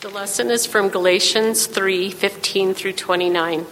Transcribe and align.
The 0.00 0.08
lesson 0.08 0.48
is 0.52 0.64
from 0.64 0.90
Galatians 0.90 1.66
3 1.66 2.12
15 2.12 2.72
through 2.72 2.92
29. 2.92 3.66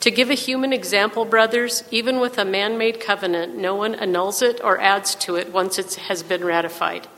To 0.00 0.10
give 0.10 0.28
a 0.28 0.34
human 0.34 0.74
example, 0.74 1.24
brothers, 1.24 1.82
even 1.90 2.20
with 2.20 2.36
a 2.36 2.44
man 2.44 2.76
made 2.76 3.00
covenant, 3.00 3.56
no 3.56 3.74
one 3.74 3.94
annuls 3.94 4.42
it 4.42 4.60
or 4.62 4.78
adds 4.78 5.14
to 5.14 5.36
it 5.36 5.50
once 5.50 5.78
it 5.78 5.94
has 5.94 6.22
been 6.22 6.44
ratified. 6.44 7.08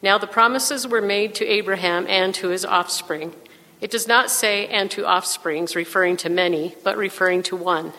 Now, 0.00 0.16
the 0.16 0.26
promises 0.26 0.88
were 0.88 1.02
made 1.02 1.34
to 1.34 1.46
Abraham 1.46 2.06
and 2.08 2.34
to 2.36 2.48
his 2.48 2.64
offspring. 2.64 3.34
It 3.78 3.90
does 3.90 4.08
not 4.08 4.30
say, 4.30 4.66
and 4.68 4.90
to 4.92 5.06
offsprings, 5.06 5.76
referring 5.76 6.16
to 6.18 6.30
many, 6.30 6.76
but 6.82 6.96
referring 6.96 7.42
to 7.42 7.56
one. 7.56 7.92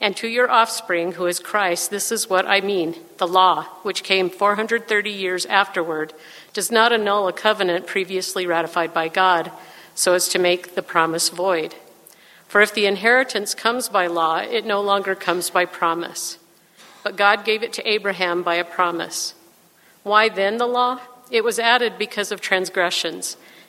And 0.00 0.16
to 0.18 0.28
your 0.28 0.50
offspring, 0.50 1.12
who 1.12 1.26
is 1.26 1.38
Christ, 1.38 1.90
this 1.90 2.12
is 2.12 2.28
what 2.28 2.46
I 2.46 2.60
mean. 2.60 2.96
The 3.16 3.26
law, 3.26 3.64
which 3.82 4.02
came 4.02 4.28
430 4.28 5.10
years 5.10 5.46
afterward, 5.46 6.12
does 6.52 6.70
not 6.70 6.92
annul 6.92 7.28
a 7.28 7.32
covenant 7.32 7.86
previously 7.86 8.46
ratified 8.46 8.92
by 8.92 9.08
God, 9.08 9.50
so 9.94 10.12
as 10.12 10.28
to 10.28 10.38
make 10.38 10.74
the 10.74 10.82
promise 10.82 11.30
void. 11.30 11.74
For 12.46 12.60
if 12.60 12.74
the 12.74 12.86
inheritance 12.86 13.54
comes 13.54 13.88
by 13.88 14.06
law, 14.06 14.38
it 14.38 14.66
no 14.66 14.80
longer 14.80 15.14
comes 15.14 15.50
by 15.50 15.64
promise. 15.64 16.38
But 17.02 17.16
God 17.16 17.44
gave 17.44 17.62
it 17.62 17.72
to 17.74 17.88
Abraham 17.88 18.42
by 18.42 18.56
a 18.56 18.64
promise. 18.64 19.34
Why 20.02 20.28
then 20.28 20.58
the 20.58 20.66
law? 20.66 21.00
It 21.30 21.42
was 21.42 21.58
added 21.58 21.98
because 21.98 22.30
of 22.30 22.40
transgressions, 22.40 23.36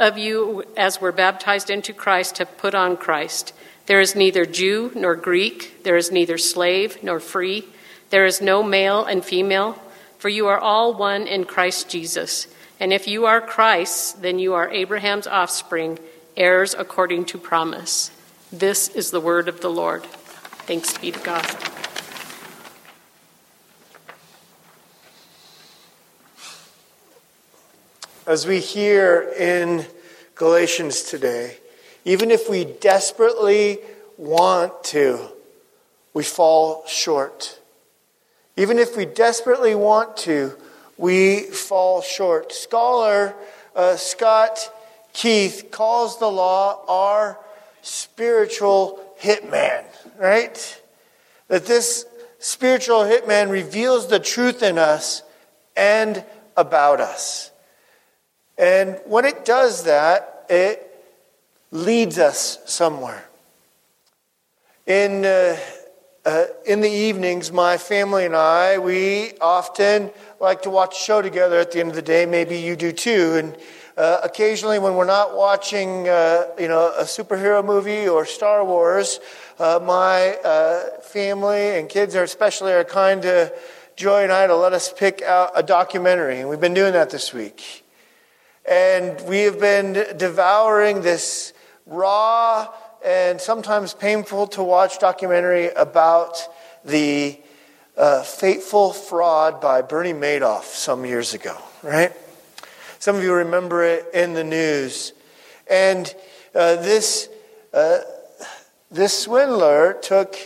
of 0.00 0.18
you 0.18 0.64
as 0.76 1.00
were 1.00 1.12
baptized 1.12 1.70
into 1.70 1.92
Christ 1.92 2.38
have 2.38 2.58
put 2.58 2.74
on 2.74 2.96
Christ. 2.96 3.52
There 3.86 4.00
is 4.00 4.16
neither 4.16 4.44
Jew 4.44 4.90
nor 4.94 5.14
Greek, 5.14 5.84
there 5.84 5.96
is 5.96 6.10
neither 6.10 6.38
slave 6.38 7.02
nor 7.02 7.20
free, 7.20 7.66
there 8.10 8.24
is 8.24 8.40
no 8.40 8.62
male 8.62 9.04
and 9.04 9.24
female, 9.24 9.80
for 10.18 10.28
you 10.28 10.46
are 10.48 10.58
all 10.58 10.94
one 10.94 11.26
in 11.26 11.44
Christ 11.44 11.88
Jesus. 11.88 12.46
And 12.80 12.92
if 12.92 13.06
you 13.06 13.26
are 13.26 13.40
Christ's, 13.40 14.12
then 14.12 14.38
you 14.38 14.54
are 14.54 14.70
Abraham's 14.70 15.26
offspring, 15.26 15.98
heirs 16.36 16.74
according 16.76 17.26
to 17.26 17.38
promise. 17.38 18.10
This 18.50 18.88
is 18.88 19.10
the 19.10 19.20
word 19.20 19.48
of 19.48 19.60
the 19.60 19.70
Lord. 19.70 20.04
Thanks 20.66 20.96
be 20.96 21.12
to 21.12 21.18
God. 21.20 21.79
As 28.30 28.46
we 28.46 28.60
hear 28.60 29.34
in 29.36 29.84
Galatians 30.36 31.02
today, 31.02 31.56
even 32.04 32.30
if 32.30 32.48
we 32.48 32.64
desperately 32.64 33.78
want 34.16 34.84
to, 34.84 35.18
we 36.14 36.22
fall 36.22 36.86
short. 36.86 37.58
Even 38.56 38.78
if 38.78 38.96
we 38.96 39.04
desperately 39.04 39.74
want 39.74 40.16
to, 40.18 40.56
we 40.96 41.40
fall 41.40 42.02
short. 42.02 42.52
Scholar 42.52 43.34
uh, 43.74 43.96
Scott 43.96 44.72
Keith 45.12 45.66
calls 45.72 46.20
the 46.20 46.30
law 46.30 46.84
our 46.86 47.36
spiritual 47.82 49.00
hitman 49.20 49.84
right? 50.16 50.80
That 51.48 51.66
this 51.66 52.06
spiritual 52.38 53.00
hitman 53.00 53.50
reveals 53.50 54.06
the 54.06 54.20
truth 54.20 54.62
in 54.62 54.78
us 54.78 55.24
and 55.76 56.24
about 56.56 57.00
us. 57.00 57.49
And 58.60 59.00
when 59.06 59.24
it 59.24 59.46
does 59.46 59.84
that, 59.84 60.44
it 60.50 60.86
leads 61.70 62.18
us 62.18 62.58
somewhere. 62.66 63.24
In, 64.86 65.24
uh, 65.24 65.56
uh, 66.26 66.44
in 66.66 66.82
the 66.82 66.90
evenings, 66.90 67.50
my 67.50 67.78
family 67.78 68.26
and 68.26 68.36
I, 68.36 68.76
we 68.76 69.32
often 69.40 70.10
like 70.40 70.60
to 70.62 70.70
watch 70.70 70.94
a 70.98 71.00
show 71.00 71.22
together 71.22 71.58
at 71.58 71.72
the 71.72 71.80
end 71.80 71.88
of 71.88 71.94
the 71.94 72.02
day. 72.02 72.26
Maybe 72.26 72.58
you 72.58 72.76
do 72.76 72.92
too. 72.92 73.36
And 73.36 73.56
uh, 73.96 74.20
occasionally, 74.24 74.78
when 74.78 74.94
we're 74.94 75.06
not 75.06 75.34
watching, 75.34 76.06
uh, 76.10 76.48
you 76.58 76.68
know, 76.68 76.92
a 76.98 77.04
superhero 77.04 77.64
movie 77.64 78.08
or 78.08 78.26
Star 78.26 78.62
Wars, 78.62 79.20
uh, 79.58 79.80
my 79.82 80.34
uh, 80.44 81.00
family 81.00 81.78
and 81.78 81.88
kids 81.88 82.14
are 82.14 82.24
especially 82.24 82.72
are 82.72 82.84
kind 82.84 83.22
to 83.22 83.54
Joy 83.96 84.22
and 84.22 84.32
I 84.32 84.46
to 84.46 84.56
let 84.56 84.74
us 84.74 84.92
pick 84.92 85.22
out 85.22 85.52
a 85.54 85.62
documentary, 85.62 86.40
and 86.40 86.48
we've 86.50 86.60
been 86.60 86.74
doing 86.74 86.92
that 86.92 87.08
this 87.08 87.32
week. 87.32 87.84
And 88.68 89.20
we 89.22 89.40
have 89.40 89.60
been 89.60 89.92
devouring 90.16 91.02
this 91.02 91.52
raw 91.86 92.68
and 93.04 93.40
sometimes 93.40 93.94
painful 93.94 94.46
to 94.48 94.62
watch 94.62 94.98
documentary 94.98 95.68
about 95.68 96.46
the 96.84 97.38
uh, 97.96 98.22
fateful 98.22 98.92
fraud 98.92 99.60
by 99.60 99.82
Bernie 99.82 100.12
Madoff 100.12 100.64
some 100.64 101.04
years 101.04 101.34
ago, 101.34 101.56
right? 101.82 102.12
Some 102.98 103.16
of 103.16 103.22
you 103.22 103.32
remember 103.32 103.82
it 103.82 104.06
in 104.12 104.34
the 104.34 104.44
news. 104.44 105.12
And 105.68 106.14
uh, 106.54 106.76
this 106.76 107.28
uh, 107.72 107.98
this 108.90 109.16
swindler 109.16 109.96
took, 110.02 110.36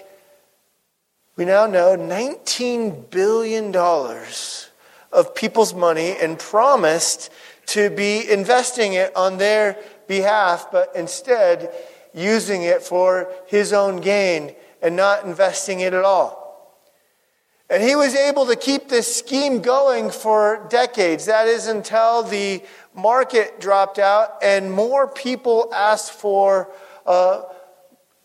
we 1.35 1.47
now 1.47 1.67
know, 1.67 1.97
$19 1.97 3.09
billion 3.09 3.75
of 5.11 5.35
people's 5.35 5.73
money 5.73 6.15
and 6.21 6.39
promised 6.39 7.33
to 7.67 7.91
be 7.91 8.31
investing 8.31 8.95
it 8.95 9.15
on 9.17 9.39
their 9.39 9.77
behalf, 10.07 10.69
but 10.71 10.91
instead 10.95 11.73
using 12.13 12.63
it 12.63 12.83
for 12.83 13.33
his 13.47 13.73
own 13.73 14.01
gain 14.01 14.55
and 14.81 14.95
not 14.97 15.25
investing 15.25 15.81
it 15.81 15.93
at 15.93 16.05
all. 16.05 16.45
And 17.71 17.83
he 17.83 17.97
was 17.97 18.15
able 18.15 18.47
to 18.47 18.57
keep 18.57 18.89
this 18.89 19.17
scheme 19.17 19.61
going 19.61 20.11
for 20.11 20.67
decades. 20.69 21.27
That 21.27 21.49
is 21.49 21.67
until 21.67 22.23
the 22.23 22.63
market 22.95 23.59
dropped 23.59 23.99
out 23.99 24.39
and 24.43 24.71
more 24.71 25.09
people 25.09 25.71
asked 25.75 26.13
for 26.13 26.71
uh, 27.07 27.43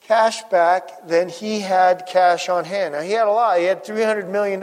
cash 0.02 0.44
back 0.52 1.08
than 1.08 1.30
he 1.30 1.62
had 1.62 2.06
cash 2.06 2.50
on 2.50 2.66
hand. 2.66 2.94
Now, 2.94 3.02
he 3.02 3.12
had 3.14 3.28
a 3.28 3.32
lot, 3.32 3.60
he 3.60 3.66
had 3.66 3.86
$300 3.86 4.30
million, 4.30 4.60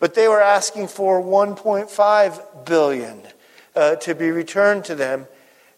but 0.00 0.14
they 0.14 0.26
were 0.26 0.40
asking 0.40 0.88
for 0.88 1.22
$1.5 1.22 2.66
billion 2.66 3.22
uh, 3.74 3.96
to 3.96 4.14
be 4.14 4.30
returned 4.30 4.84
to 4.86 4.94
them. 4.94 5.26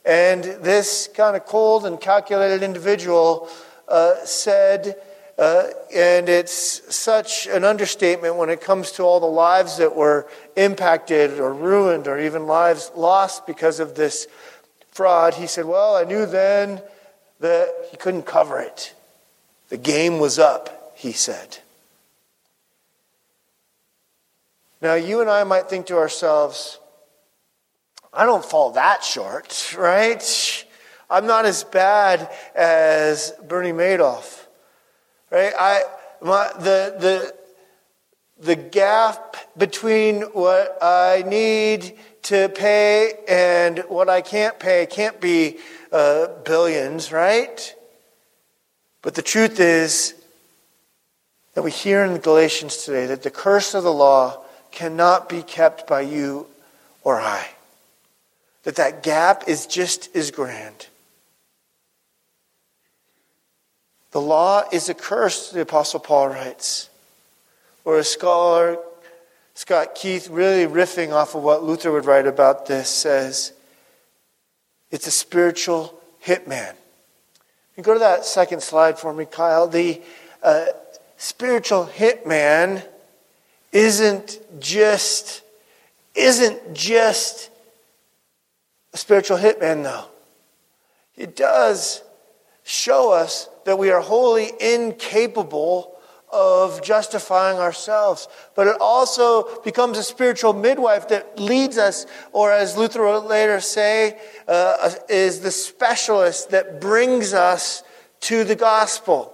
And 0.05 0.45
this 0.45 1.09
kind 1.15 1.37
of 1.37 1.47
cold 1.47 1.87
and 1.87 2.01
calculated 2.01 2.63
individual 2.63 3.49
uh, 3.89 4.15
said, 4.25 4.97
uh, 5.39 5.65
and 5.95 6.29
it's 6.29 6.95
such 6.95 7.47
an 7.47 7.65
understatement 7.65 8.37
when 8.37 8.51
it 8.51 8.61
comes 8.61 8.93
to 8.93 9.03
all 9.03 9.19
the 9.19 9.27
lives 9.27 9.79
that 9.79 9.97
were 9.97 10.29
impacted 10.57 11.41
or 11.41 11.53
ruined 11.53 12.07
or 12.07 12.21
even 12.21 12.47
lives 12.47 12.93
lost 12.95 13.47
because 13.47 13.81
of 13.81 13.95
this 13.95 14.29
fraud. 14.91 15.35
He 15.35 15.47
said, 15.47 15.65
Well, 15.65 15.97
I 15.97 16.05
knew 16.05 16.27
then 16.27 16.81
that 17.41 17.69
he 17.91 17.97
couldn't 17.97 18.27
cover 18.27 18.61
it. 18.61 18.95
The 19.71 19.77
game 19.77 20.19
was 20.21 20.39
up, 20.39 20.93
he 20.95 21.13
said. 21.13 21.59
Now, 24.81 24.95
you 24.95 25.21
and 25.21 25.31
I 25.31 25.45
might 25.45 25.69
think 25.69 25.87
to 25.87 25.97
ourselves, 25.97 26.79
I 28.15 28.25
don't 28.27 28.45
fall 28.45 28.71
that 28.73 29.03
short, 29.03 29.75
right? 29.77 30.67
I'm 31.11 31.27
not 31.27 31.45
as 31.45 31.65
bad 31.65 32.31
as 32.55 33.33
Bernie 33.47 33.73
Madoff, 33.73 34.47
right? 35.31 35.53
I, 35.59 35.83
my, 36.23 36.51
the, 36.59 36.95
the, 36.99 37.35
the 38.39 38.57
gap 38.57 39.37
between 39.59 40.23
what 40.23 40.79
I 40.81 41.25
need 41.27 41.99
to 42.23 42.49
pay 42.49 43.15
and 43.29 43.81
what 43.89 44.09
I 44.09 44.23
can't 44.23 44.59
pay 44.59 44.87
can't 44.87 45.21
be 45.21 45.59
uh, 45.93 46.29
billions, 46.45 47.13
right? 47.13 47.75
But 49.03 49.15
the 49.15 49.23
truth 49.23 49.61
is, 49.61 50.15
that 51.55 51.63
we 51.63 51.71
hear 51.71 52.05
in 52.05 52.19
Galatians 52.19 52.79
today 52.79 53.07
that 53.07 53.23
the 53.23 53.31
curse 53.31 53.75
of 53.75 53.85
the 53.85 53.93
law 53.93 54.45
cannot 54.73 55.29
be 55.29 55.43
kept 55.43 55.87
by 55.87 56.01
you 56.01 56.47
or 57.03 57.21
I. 57.21 57.54
That 58.65 58.77
that 58.77 59.03
gap 59.03 59.45
is 59.47 59.67
just 59.67 60.15
as 60.17 60.31
grand. 60.31 60.89
The 64.13 64.21
law 64.21 64.63
is 64.73 64.89
a 64.89 64.95
curse, 64.95 65.51
the 65.51 65.63
Apostle 65.63 66.01
Paul 66.01 66.29
writes. 66.29 66.89
Or 67.85 67.99
a 67.99 68.05
scholar, 68.05 68.79
Scott 69.55 69.95
Keith, 69.95 70.29
really 70.29 70.67
riffing 70.67 71.13
off 71.13 71.35
of 71.35 71.43
what 71.43 71.63
Luther 71.63 71.93
would 71.93 72.07
write 72.07 72.27
about 72.27 72.67
this, 72.67 72.89
says 72.89 73.53
it's 74.91 75.07
a 75.07 75.11
spiritual 75.11 76.01
hitman. 76.25 76.75
You 77.77 77.83
go 77.83 77.93
to 77.93 77.99
that 77.99 78.25
second 78.25 78.63
slide 78.63 78.99
for 78.99 79.13
me, 79.13 79.27
Kyle. 79.27 79.67
The 79.67 80.01
uh, 80.43 80.67
spiritual 81.17 81.87
hitman 81.87 82.85
isn't 83.73 84.39
just 84.61 85.43
isn't 86.15 86.75
just 86.75 87.51
a 88.95 88.97
spiritual 88.97 89.37
hitman, 89.37 89.83
though. 89.83 90.07
It 91.17 91.37
does 91.37 92.03
show 92.63 93.13
us 93.13 93.49
that 93.67 93.79
we 93.79 93.91
are 93.91 94.01
wholly 94.01 94.53
incapable 94.61 95.95
of 96.33 96.83
justifying 96.83 97.59
ourselves. 97.59 98.27
But 98.55 98.67
it 98.67 98.77
also 98.81 99.61
becomes 99.63 99.99
a 99.99 100.03
spiritual 100.03 100.53
midwife 100.53 101.09
that 101.09 101.39
leads 101.39 101.77
us, 101.77 102.07
or 102.33 102.51
as 102.53 102.77
Luther 102.77 103.05
would 103.05 103.29
later 103.29 103.61
say, 103.61 104.19
uh, 104.49 104.95
is 105.09 105.41
the 105.41 105.51
specialist 105.51 106.51
that 106.51 106.81
brings 106.81 107.35
us 107.35 107.83
to 108.21 108.43
the 108.45 108.57
gospel. 108.57 109.33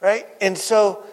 Right? 0.00 0.26
And 0.40 0.56
so, 0.56 1.04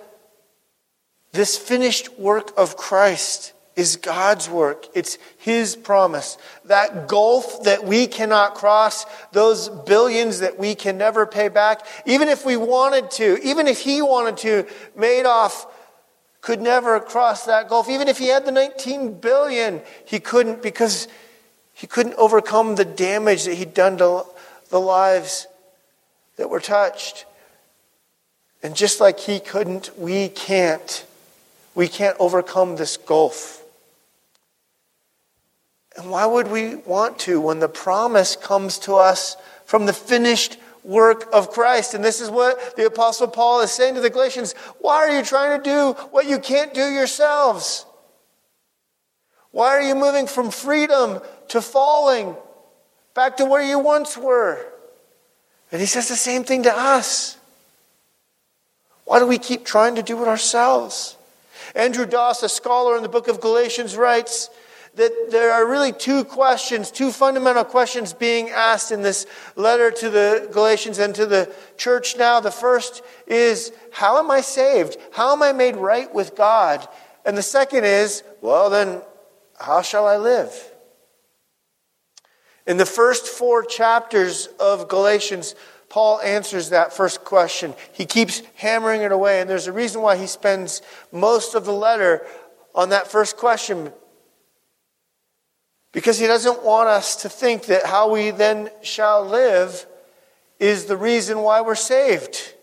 this 1.32 1.58
finished 1.58 2.18
work 2.18 2.52
of 2.58 2.78
Christ 2.78 3.54
is 3.76 3.98
God's 3.98 4.50
work. 4.50 4.88
It's 4.94 5.18
His 5.38 5.76
promise. 5.76 6.38
That 6.66 7.08
gulf 7.08 7.64
that 7.64 7.84
we 7.84 8.08
cannot 8.08 8.56
cross, 8.56 9.06
those 9.32 9.70
billions 9.70 10.40
that 10.40 10.58
we 10.58 10.76
can 10.76 10.98
never 10.98 11.26
pay 11.26 11.50
back, 11.50 11.86
even 12.06 12.30
if 12.30 12.46
we 12.46 12.58
wanted 12.58 13.12
to, 13.12 13.38
even 13.44 13.68
if 13.68 13.80
He 13.80 14.02
wanted 14.02 14.38
to, 14.38 14.68
Madoff 14.98 15.66
could 16.46 16.62
never 16.62 17.00
cross 17.00 17.46
that 17.46 17.68
gulf. 17.68 17.90
Even 17.90 18.08
if 18.08 18.20
he 18.20 18.28
had 18.28 18.46
the 18.46 18.52
19 18.52 19.20
billion, 19.20 19.82
he 20.06 20.20
couldn't 20.20 20.62
because 20.62 21.08
he 21.74 21.88
couldn't 21.88 22.14
overcome 22.20 22.76
the 22.76 22.86
damage 22.86 23.46
that 23.46 23.56
he'd 23.56 23.74
done 23.74 23.98
to 23.98 24.24
the 24.70 24.80
lives 24.80 25.48
that 26.38 26.48
were 26.48 26.60
touched. 26.60 27.26
And 28.62 28.76
just 28.76 29.02
like 29.02 29.20
he 29.20 29.40
couldn't, 29.40 29.98
we 29.98 30.30
can't. 30.30 31.06
We 31.74 31.88
can't 31.88 32.16
overcome 32.20 32.76
this 32.76 32.96
gulf. 32.96 33.65
And 35.96 36.10
why 36.10 36.26
would 36.26 36.50
we 36.50 36.76
want 36.76 37.20
to 37.20 37.40
when 37.40 37.60
the 37.60 37.70
promise 37.70 38.36
comes 38.36 38.80
to 38.80 38.96
us 38.96 39.38
from 39.66 39.86
the 39.86 39.94
finished 39.94 40.58
work 40.84 41.28
of 41.34 41.52
Christ? 41.52 41.94
And 41.94 42.04
this 42.04 42.20
is 42.20 42.30
what 42.30 42.76
the 42.76 42.86
Apostle 42.86 43.28
Paul 43.28 43.62
is 43.62 43.72
saying 43.72 43.96
to 43.96 44.02
the 44.02 44.10
Galatians 44.10 44.54
Why 44.80 44.98
are 44.98 45.18
you 45.18 45.24
trying 45.24 45.58
to 45.58 45.64
do 45.64 45.94
what 46.12 46.26
you 46.26 46.40
can't 46.40 46.74
do 46.74 46.86
yourselves? 46.86 47.86
Why 49.52 49.70
are 49.70 49.82
you 49.82 49.96
moving 49.96 50.28
from 50.28 50.52
freedom 50.52 51.22
to 51.50 51.62
falling 51.62 52.36
back 53.14 53.38
to 53.38 53.46
where 53.46 53.64
you 53.64 53.80
once 53.80 54.18
were? 54.18 54.66
And 55.72 55.80
he 55.80 55.88
says 55.88 56.10
the 56.10 56.16
same 56.16 56.44
thing 56.44 56.64
to 56.64 56.78
us. 56.78 57.38
Why 59.06 59.20
do 59.20 59.28
we 59.28 59.38
keep 59.38 59.64
trying 59.64 59.96
to 59.96 60.04
do 60.04 60.22
it 60.22 60.28
ourselves? 60.28 61.16
Andrew 61.74 62.06
Das, 62.06 62.44
a 62.44 62.50
scholar 62.50 62.98
in 62.98 63.04
the 63.04 63.10
book 63.10 63.30
of 63.30 63.40
Galatians, 63.40 63.96
writes 63.96 64.50
that 64.96 65.30
there 65.30 65.52
are 65.52 65.68
really 65.68 65.92
two 65.92 66.24
questions, 66.24 66.90
two 66.90 67.12
fundamental 67.12 67.66
questions 67.66 68.14
being 68.14 68.50
asked 68.50 68.92
in 68.92 69.02
this 69.02 69.26
letter 69.56 69.92
to 69.92 70.10
the 70.10 70.48
Galatians 70.52 71.00
and 71.00 71.14
to 71.16 71.26
the 71.26 71.54
church 71.78 72.16
now. 72.18 72.40
The 72.40 72.52
first 72.52 73.04
is, 73.28 73.72
How 73.92 74.20
am 74.20 74.32
I 74.32 74.42
saved? 74.42 74.98
How 75.12 75.34
am 75.34 75.44
I 75.44 75.52
made 75.52 75.76
right 75.76 76.14
with 76.14 76.36
God? 76.36 76.88
And 77.26 77.38
the 77.38 77.44
second 77.44 77.84
is, 77.84 78.24
Well, 78.42 78.70
then, 78.70 79.02
how 79.60 79.82
shall 79.82 80.08
I 80.08 80.18
live? 80.18 80.54
In 82.66 82.78
the 82.78 82.86
first 82.86 83.28
four 83.28 83.64
chapters 83.64 84.48
of 84.60 84.88
Galatians, 84.88 85.56
Paul 85.90 86.20
answers 86.22 86.70
that 86.70 86.94
first 86.94 87.24
question. 87.24 87.74
He 87.94 88.06
keeps 88.06 88.42
hammering 88.56 89.02
it 89.02 89.12
away, 89.12 89.40
and 89.40 89.50
there's 89.50 89.68
a 89.68 89.74
reason 89.74 90.02
why 90.02 90.18
he 90.18 90.28
spends 90.28 90.82
most 91.12 91.54
of 91.54 91.66
the 91.66 91.74
letter 91.74 92.26
on 92.74 92.90
that 92.90 93.08
first 93.08 93.38
question 93.38 93.94
because 95.96 96.20
he 96.20 96.28
doesn't 96.28 96.62
want 96.62 96.90
us 96.90 97.16
to 97.16 97.30
think 97.30 97.68
that 97.68 97.86
how 97.86 98.12
we 98.12 98.30
then 98.30 98.70
shall 98.82 99.26
live 99.26 99.86
is 100.60 100.88
the 100.88 100.98
reason 100.98 101.40
why 101.40 101.62
we're 101.62 101.74
saved. 101.74 102.54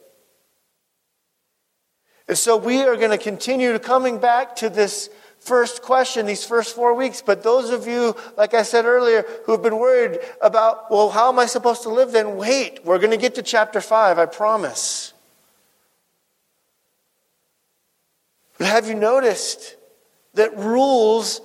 And 2.28 2.36
so 2.36 2.58
we 2.58 2.82
are 2.82 2.94
going 2.94 3.10
to 3.10 3.16
continue 3.16 3.78
coming 3.78 4.18
back 4.18 4.54
to 4.56 4.68
this 4.68 5.08
first 5.38 5.80
question 5.80 6.26
these 6.26 6.44
first 6.44 6.76
four 6.76 6.92
weeks. 6.92 7.22
But 7.22 7.42
those 7.42 7.70
of 7.70 7.86
you, 7.86 8.14
like 8.36 8.52
I 8.52 8.64
said 8.64 8.84
earlier, 8.84 9.24
who 9.46 9.52
have 9.52 9.62
been 9.62 9.78
worried 9.78 10.18
about, 10.42 10.90
well, 10.90 11.08
how 11.08 11.30
am 11.30 11.38
I 11.38 11.46
supposed 11.46 11.84
to 11.84 11.88
live 11.88 12.12
then? 12.12 12.36
Wait, 12.36 12.84
we're 12.84 12.98
going 12.98 13.12
to 13.12 13.16
get 13.16 13.36
to 13.36 13.42
chapter 13.42 13.80
5, 13.80 14.18
I 14.18 14.26
promise. 14.26 15.14
But 18.58 18.66
have 18.66 18.86
you 18.86 18.94
noticed 18.94 19.76
that 20.34 20.54
rules 20.54 21.40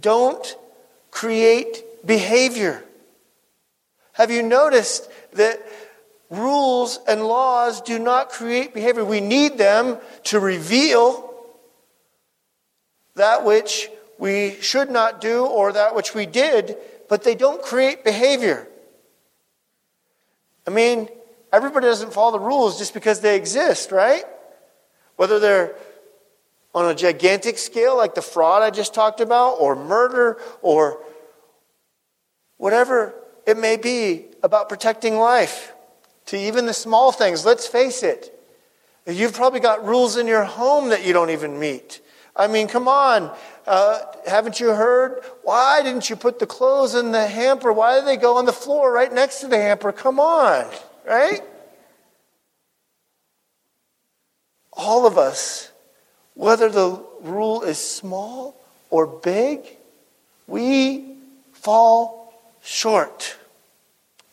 don't 0.00 0.56
create 1.12 2.04
behavior. 2.04 2.82
Have 4.14 4.32
you 4.32 4.42
noticed 4.42 5.08
that 5.34 5.62
rules 6.30 6.98
and 7.06 7.24
laws 7.24 7.80
do 7.80 8.00
not 8.00 8.30
create 8.30 8.74
behavior? 8.74 9.04
We 9.04 9.20
need 9.20 9.56
them 9.56 9.98
to 10.24 10.40
reveal 10.40 11.32
that 13.14 13.44
which 13.44 13.88
we 14.18 14.56
should 14.60 14.90
not 14.90 15.20
do 15.20 15.46
or 15.46 15.72
that 15.72 15.94
which 15.94 16.14
we 16.14 16.26
did, 16.26 16.76
but 17.08 17.22
they 17.22 17.34
don't 17.34 17.62
create 17.62 18.02
behavior. 18.02 18.66
I 20.66 20.70
mean, 20.70 21.08
everybody 21.52 21.86
doesn't 21.86 22.12
follow 22.12 22.32
the 22.32 22.44
rules 22.44 22.78
just 22.78 22.94
because 22.94 23.20
they 23.20 23.36
exist, 23.36 23.92
right? 23.92 24.24
Whether 25.16 25.38
they're 25.38 25.74
on 26.74 26.86
a 26.86 26.94
gigantic 26.94 27.58
scale, 27.58 27.96
like 27.96 28.14
the 28.14 28.22
fraud 28.22 28.62
I 28.62 28.70
just 28.70 28.94
talked 28.94 29.20
about, 29.20 29.54
or 29.54 29.76
murder, 29.76 30.38
or 30.62 31.02
whatever 32.56 33.14
it 33.46 33.58
may 33.58 33.76
be 33.76 34.26
about 34.42 34.68
protecting 34.68 35.16
life, 35.16 35.72
to 36.26 36.36
even 36.38 36.66
the 36.66 36.72
small 36.72 37.12
things. 37.12 37.44
Let's 37.44 37.66
face 37.66 38.02
it. 38.02 38.38
You've 39.06 39.34
probably 39.34 39.60
got 39.60 39.84
rules 39.84 40.16
in 40.16 40.26
your 40.26 40.44
home 40.44 40.90
that 40.90 41.04
you 41.04 41.12
don't 41.12 41.30
even 41.30 41.58
meet. 41.58 42.00
I 42.34 42.46
mean, 42.46 42.68
come 42.68 42.88
on. 42.88 43.36
Uh, 43.66 44.00
haven't 44.26 44.60
you 44.60 44.68
heard? 44.68 45.22
Why 45.42 45.82
didn't 45.82 46.08
you 46.08 46.16
put 46.16 46.38
the 46.38 46.46
clothes 46.46 46.94
in 46.94 47.12
the 47.12 47.26
hamper? 47.26 47.72
Why 47.72 48.00
do 48.00 48.06
they 48.06 48.16
go 48.16 48.36
on 48.36 48.46
the 48.46 48.52
floor 48.52 48.92
right 48.92 49.12
next 49.12 49.40
to 49.40 49.48
the 49.48 49.58
hamper? 49.58 49.92
Come 49.92 50.18
on, 50.18 50.66
right? 51.06 51.42
All 54.72 55.06
of 55.06 55.18
us 55.18 55.71
whether 56.34 56.68
the 56.68 57.02
rule 57.20 57.62
is 57.62 57.78
small 57.78 58.56
or 58.90 59.06
big, 59.06 59.60
we 60.46 61.16
fall 61.52 62.34
short 62.62 63.36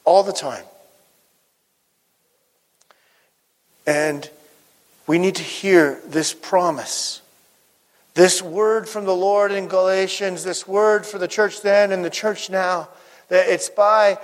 all 0.06 0.24
the 0.24 0.34
time. 0.34 0.64
And 3.86 4.30
we 5.08 5.18
need 5.18 5.36
to 5.36 5.44
hear 5.44 6.00
this 6.06 6.34
promise. 6.34 7.22
This 8.14 8.42
word 8.42 8.88
from 8.88 9.06
the 9.06 9.16
Lord 9.16 9.52
in 9.52 9.68
Galatians, 9.68 10.44
this 10.44 10.68
word 10.68 11.06
for 11.06 11.18
the 11.18 11.28
church 11.28 11.62
then 11.62 11.92
and 11.92 12.04
the 12.04 12.10
church 12.10 12.50
now, 12.50 12.90
that 13.30 13.48
it's 13.50 13.70
by 13.70 14.18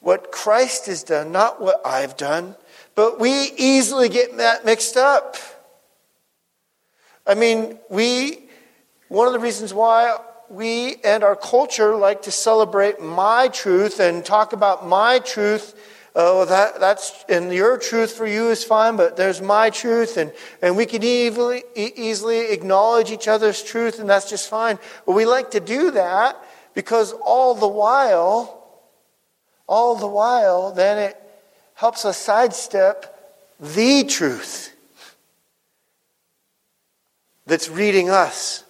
what 0.00 0.32
Christ 0.32 0.86
has 0.86 1.02
done, 1.02 1.32
not 1.32 1.60
what 1.60 1.80
I've 1.84 2.16
done. 2.16 2.54
But 2.94 3.20
we 3.20 3.52
easily 3.56 4.08
get 4.08 4.38
that 4.38 4.64
mixed 4.64 4.96
up. 4.96 5.36
I 7.28 7.34
mean, 7.34 7.78
we, 7.90 8.48
one 9.08 9.26
of 9.26 9.34
the 9.34 9.38
reasons 9.38 9.74
why 9.74 10.16
we 10.48 10.96
and 11.04 11.22
our 11.22 11.36
culture 11.36 11.94
like 11.94 12.22
to 12.22 12.32
celebrate 12.32 13.02
my 13.02 13.48
truth 13.48 14.00
and 14.00 14.24
talk 14.24 14.54
about 14.54 14.86
my 14.86 15.18
truth. 15.18 15.78
Oh, 16.14 16.46
that, 16.46 16.80
that's, 16.80 17.26
and 17.28 17.52
your 17.52 17.76
truth 17.76 18.12
for 18.12 18.26
you 18.26 18.48
is 18.48 18.64
fine, 18.64 18.96
but 18.96 19.18
there's 19.18 19.42
my 19.42 19.68
truth, 19.68 20.16
and, 20.16 20.32
and 20.62 20.74
we 20.74 20.86
can 20.86 21.04
easily, 21.04 21.64
easily 21.76 22.50
acknowledge 22.50 23.10
each 23.10 23.28
other's 23.28 23.62
truth, 23.62 24.00
and 24.00 24.08
that's 24.08 24.30
just 24.30 24.48
fine. 24.48 24.78
But 25.04 25.12
we 25.12 25.26
like 25.26 25.50
to 25.50 25.60
do 25.60 25.90
that 25.90 26.42
because 26.72 27.12
all 27.12 27.54
the 27.54 27.68
while, 27.68 28.82
all 29.68 29.96
the 29.96 30.08
while, 30.08 30.72
then 30.72 30.96
it 30.96 31.22
helps 31.74 32.06
us 32.06 32.16
sidestep 32.16 33.14
the 33.60 34.04
truth 34.04 34.74
that's 37.48 37.70
reading 37.70 38.10
us. 38.10 38.62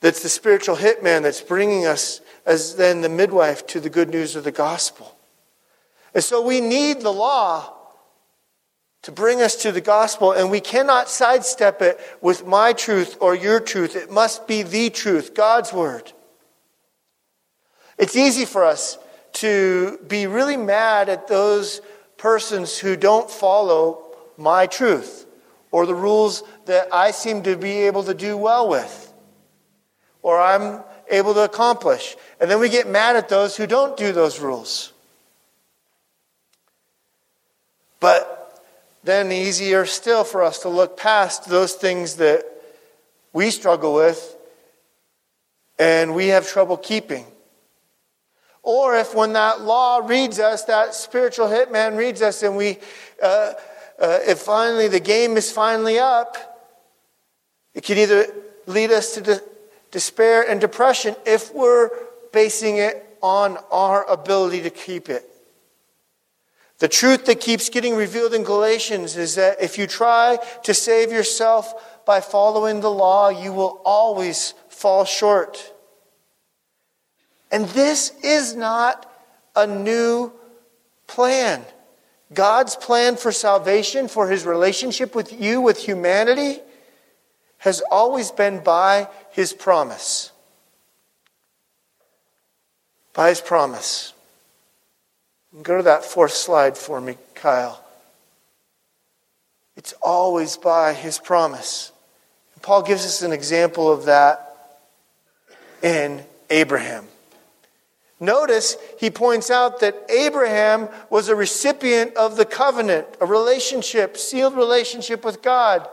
That's 0.00 0.22
the 0.22 0.28
spiritual 0.28 0.76
hitman 0.76 1.22
that's 1.22 1.40
bringing 1.40 1.84
us 1.84 2.20
as 2.46 2.76
then 2.76 3.00
the 3.00 3.08
midwife 3.08 3.66
to 3.68 3.80
the 3.80 3.90
good 3.90 4.08
news 4.08 4.36
of 4.36 4.44
the 4.44 4.52
gospel. 4.52 5.16
And 6.14 6.22
so 6.22 6.42
we 6.42 6.60
need 6.60 7.00
the 7.00 7.12
law 7.12 7.74
to 9.02 9.10
bring 9.10 9.42
us 9.42 9.56
to 9.56 9.72
the 9.72 9.80
gospel, 9.80 10.30
and 10.30 10.48
we 10.48 10.60
cannot 10.60 11.08
sidestep 11.08 11.82
it 11.82 11.98
with 12.20 12.46
my 12.46 12.72
truth 12.72 13.16
or 13.20 13.34
your 13.34 13.58
truth. 13.58 13.96
It 13.96 14.12
must 14.12 14.46
be 14.46 14.62
the 14.62 14.90
truth, 14.90 15.34
God's 15.34 15.72
word. 15.72 16.12
It's 17.98 18.16
easy 18.16 18.44
for 18.44 18.64
us 18.64 18.96
to 19.34 19.98
be 20.06 20.28
really 20.28 20.56
mad 20.56 21.08
at 21.08 21.26
those 21.26 21.80
persons 22.16 22.78
who 22.78 22.96
don't 22.96 23.28
follow 23.28 24.04
my 24.36 24.66
truth 24.68 25.21
or 25.72 25.86
the 25.86 25.94
rules 25.94 26.44
that 26.66 26.88
I 26.92 27.10
seem 27.10 27.42
to 27.42 27.56
be 27.56 27.72
able 27.82 28.04
to 28.04 28.14
do 28.14 28.36
well 28.36 28.68
with 28.68 29.12
or 30.22 30.40
I'm 30.40 30.84
able 31.10 31.34
to 31.34 31.40
accomplish. 31.40 32.16
And 32.40 32.50
then 32.50 32.60
we 32.60 32.68
get 32.68 32.86
mad 32.86 33.16
at 33.16 33.28
those 33.28 33.56
who 33.56 33.66
don't 33.66 33.96
do 33.96 34.12
those 34.12 34.38
rules. 34.38 34.92
But 37.98 38.38
then 39.02 39.32
easier 39.32 39.84
still 39.84 40.24
for 40.24 40.42
us 40.42 40.60
to 40.60 40.68
look 40.68 40.96
past 40.96 41.48
those 41.48 41.72
things 41.72 42.16
that 42.16 42.44
we 43.32 43.50
struggle 43.50 43.94
with 43.94 44.36
and 45.78 46.14
we 46.14 46.28
have 46.28 46.46
trouble 46.46 46.76
keeping. 46.76 47.26
Or 48.62 48.96
if 48.96 49.14
when 49.14 49.32
that 49.32 49.60
law 49.60 49.98
reads 49.98 50.38
us, 50.38 50.64
that 50.64 50.94
spiritual 50.94 51.48
hitman 51.48 51.96
reads 51.96 52.22
us, 52.22 52.44
and 52.44 52.56
we, 52.56 52.78
uh, 53.20 53.54
uh, 53.98 54.18
if 54.26 54.38
finally 54.38 54.88
the 54.88 55.00
game 55.00 55.36
is 55.36 55.50
finally 55.50 55.98
up, 55.98 56.36
it 57.74 57.84
can 57.84 57.98
either 57.98 58.26
lead 58.66 58.90
us 58.90 59.14
to 59.14 59.20
de- 59.20 59.40
despair 59.90 60.42
and 60.48 60.60
depression 60.60 61.14
if 61.26 61.54
we're 61.54 61.90
basing 62.32 62.78
it 62.78 63.06
on 63.22 63.58
our 63.70 64.04
ability 64.10 64.62
to 64.62 64.70
keep 64.70 65.08
it. 65.08 65.28
The 66.78 66.88
truth 66.88 67.26
that 67.26 67.40
keeps 67.40 67.68
getting 67.68 67.94
revealed 67.94 68.34
in 68.34 68.42
Galatians 68.42 69.16
is 69.16 69.36
that 69.36 69.62
if 69.62 69.78
you 69.78 69.86
try 69.86 70.38
to 70.64 70.74
save 70.74 71.12
yourself 71.12 72.04
by 72.04 72.20
following 72.20 72.80
the 72.80 72.90
law, 72.90 73.28
you 73.28 73.52
will 73.52 73.80
always 73.84 74.54
fall 74.68 75.04
short. 75.04 75.72
And 77.52 77.66
this 77.68 78.12
is 78.24 78.56
not 78.56 79.08
a 79.54 79.66
new 79.66 80.32
plan. 81.06 81.64
God's 82.34 82.76
plan 82.76 83.16
for 83.16 83.32
salvation, 83.32 84.08
for 84.08 84.28
his 84.28 84.44
relationship 84.44 85.14
with 85.14 85.38
you, 85.40 85.60
with 85.60 85.78
humanity, 85.78 86.60
has 87.58 87.82
always 87.90 88.30
been 88.30 88.62
by 88.62 89.08
his 89.30 89.52
promise. 89.52 90.32
By 93.12 93.28
his 93.28 93.40
promise. 93.40 94.12
Go 95.62 95.76
to 95.76 95.82
that 95.82 96.04
fourth 96.04 96.32
slide 96.32 96.78
for 96.78 97.00
me, 97.00 97.18
Kyle. 97.34 97.82
It's 99.76 99.92
always 100.02 100.56
by 100.56 100.94
his 100.94 101.18
promise. 101.18 101.92
And 102.54 102.62
Paul 102.62 102.82
gives 102.82 103.04
us 103.04 103.22
an 103.22 103.32
example 103.32 103.90
of 103.90 104.06
that 104.06 104.78
in 105.82 106.24
Abraham. 106.50 107.06
Notice 108.22 108.76
he 109.00 109.10
points 109.10 109.50
out 109.50 109.80
that 109.80 109.96
Abraham 110.08 110.88
was 111.10 111.28
a 111.28 111.34
recipient 111.34 112.14
of 112.14 112.36
the 112.36 112.44
covenant, 112.44 113.08
a 113.20 113.26
relationship, 113.26 114.16
sealed 114.16 114.54
relationship 114.54 115.24
with 115.24 115.42
God. 115.42 115.88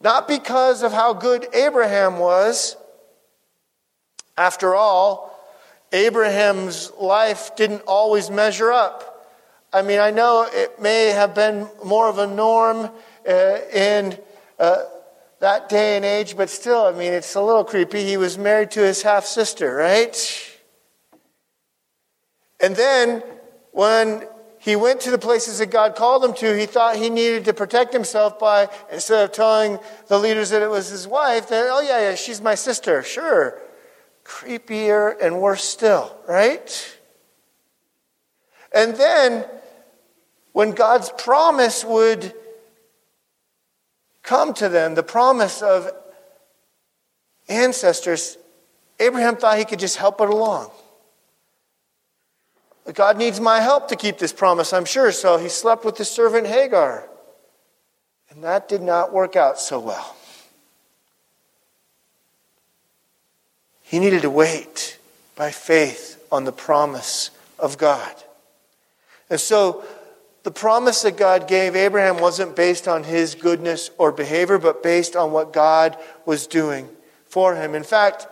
Not 0.00 0.26
because 0.26 0.82
of 0.82 0.92
how 0.92 1.12
good 1.12 1.46
Abraham 1.54 2.18
was. 2.18 2.76
After 4.36 4.74
all, 4.74 5.32
Abraham's 5.92 6.90
life 7.00 7.54
didn't 7.54 7.82
always 7.86 8.28
measure 8.28 8.72
up. 8.72 9.28
I 9.72 9.82
mean, 9.82 10.00
I 10.00 10.10
know 10.10 10.48
it 10.52 10.82
may 10.82 11.10
have 11.10 11.36
been 11.36 11.68
more 11.84 12.08
of 12.08 12.18
a 12.18 12.26
norm 12.26 12.90
uh, 13.28 13.58
in 13.72 14.18
uh, 14.58 14.82
that 15.38 15.68
day 15.68 15.94
and 15.94 16.04
age, 16.04 16.36
but 16.36 16.50
still, 16.50 16.86
I 16.86 16.90
mean, 16.90 17.12
it's 17.12 17.36
a 17.36 17.40
little 17.40 17.62
creepy. 17.62 18.02
He 18.02 18.16
was 18.16 18.36
married 18.36 18.72
to 18.72 18.80
his 18.80 19.02
half 19.02 19.24
sister, 19.24 19.72
right? 19.76 20.49
And 22.62 22.76
then 22.76 23.22
when 23.72 24.26
he 24.58 24.76
went 24.76 25.00
to 25.02 25.10
the 25.10 25.18
places 25.18 25.58
that 25.58 25.70
God 25.70 25.96
called 25.96 26.24
him 26.24 26.34
to, 26.34 26.56
he 26.56 26.66
thought 26.66 26.96
he 26.96 27.08
needed 27.08 27.46
to 27.46 27.54
protect 27.54 27.92
himself 27.92 28.38
by, 28.38 28.68
instead 28.92 29.24
of 29.24 29.32
telling 29.32 29.78
the 30.08 30.18
leaders 30.18 30.50
that 30.50 30.62
it 30.62 30.68
was 30.68 30.88
his 30.88 31.08
wife, 31.08 31.48
that, 31.48 31.68
oh, 31.70 31.80
yeah, 31.80 32.10
yeah, 32.10 32.14
she's 32.14 32.40
my 32.40 32.54
sister, 32.54 33.02
sure 33.02 33.60
creepier 34.30 35.16
and 35.20 35.40
worse 35.40 35.64
still, 35.64 36.16
right? 36.28 36.98
And 38.72 38.94
then, 38.94 39.44
when 40.52 40.72
God's 40.72 41.10
promise 41.18 41.84
would 41.84 42.32
come 44.22 44.54
to 44.54 44.68
them, 44.68 44.94
the 44.94 45.02
promise 45.02 45.62
of 45.62 45.90
ancestors, 47.48 48.38
Abraham 49.00 49.36
thought 49.36 49.58
he 49.58 49.64
could 49.64 49.80
just 49.80 49.96
help 49.96 50.20
it 50.20 50.28
along. 50.28 50.70
God 52.94 53.18
needs 53.18 53.40
my 53.40 53.60
help 53.60 53.88
to 53.88 53.96
keep 53.96 54.18
this 54.18 54.32
promise, 54.32 54.72
I'm 54.72 54.84
sure, 54.84 55.12
so 55.12 55.36
he 55.36 55.48
slept 55.48 55.84
with 55.84 55.98
his 55.98 56.08
servant 56.08 56.46
Hagar. 56.46 57.08
And 58.30 58.44
that 58.44 58.68
did 58.68 58.82
not 58.82 59.12
work 59.12 59.36
out 59.36 59.58
so 59.60 59.78
well. 59.78 60.16
He 63.82 63.98
needed 63.98 64.22
to 64.22 64.30
wait 64.30 64.98
by 65.34 65.50
faith 65.50 66.24
on 66.30 66.44
the 66.44 66.52
promise 66.52 67.30
of 67.58 67.76
God. 67.76 68.14
And 69.28 69.40
so 69.40 69.84
the 70.42 70.50
promise 70.50 71.02
that 71.02 71.16
God 71.16 71.48
gave 71.48 71.76
Abraham 71.76 72.18
wasn't 72.18 72.56
based 72.56 72.88
on 72.88 73.04
his 73.04 73.34
goodness 73.34 73.90
or 73.98 74.12
behavior, 74.12 74.58
but 74.58 74.82
based 74.82 75.16
on 75.16 75.32
what 75.32 75.52
God 75.52 75.98
was 76.24 76.46
doing 76.46 76.88
for 77.26 77.54
him. 77.54 77.74
In 77.74 77.82
fact, 77.82 78.26